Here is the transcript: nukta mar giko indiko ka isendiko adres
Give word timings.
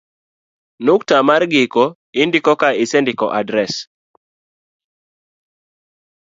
nukta 0.85 1.15
mar 1.29 1.41
giko 1.51 1.83
indiko 2.21 2.51
ka 2.61 2.69
isendiko 2.83 3.25
adres 3.39 3.73